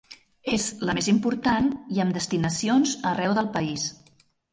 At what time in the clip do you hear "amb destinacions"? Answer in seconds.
2.05-2.95